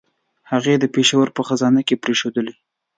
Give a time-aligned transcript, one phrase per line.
[0.51, 2.53] هغه یې د پېښور په خزانه کې پرېښودلې.